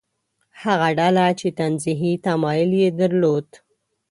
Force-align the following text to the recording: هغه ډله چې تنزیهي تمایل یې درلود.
هغه 0.63 0.89
ډله 0.99 1.25
چې 1.39 1.47
تنزیهي 1.59 2.13
تمایل 2.25 2.71
یې 2.81 2.89
درلود. 2.99 3.47